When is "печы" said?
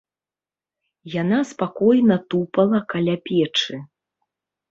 3.27-3.75